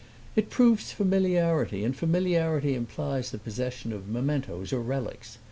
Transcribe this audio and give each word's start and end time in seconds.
"It 0.35 0.49
proves 0.49 0.91
familiarity, 0.91 1.83
and 1.83 1.95
familiarity 1.95 2.73
implies 2.73 3.29
the 3.29 3.37
possession 3.37 3.93
of 3.93 4.07
mementoes, 4.07 4.73
or 4.73 4.79
relics. 4.79 5.37